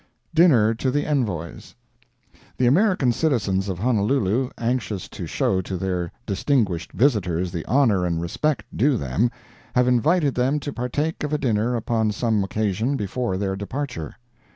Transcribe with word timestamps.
DINNER 0.33 0.73
TO 0.73 0.89
THE 0.89 1.05
ENVOYS 1.05 1.75
The 2.57 2.65
American 2.65 3.11
citizens 3.11 3.69
of 3.69 3.77
Honolulu, 3.77 4.49
anxious 4.57 5.07
to 5.09 5.27
show 5.27 5.61
to 5.61 5.77
their 5.77 6.11
distinguished 6.25 6.91
visitors 6.93 7.51
the 7.51 7.63
honor 7.67 8.03
and 8.03 8.19
respect 8.19 8.63
due 8.75 8.97
them, 8.97 9.29
have 9.75 9.87
invited 9.87 10.33
them 10.33 10.59
to 10.61 10.73
partake 10.73 11.23
of 11.23 11.33
a 11.33 11.37
dinner 11.37 11.75
upon 11.75 12.11
some 12.11 12.43
occasion 12.43 12.95
before 12.95 13.37
their 13.37 13.55
departure. 13.55 14.15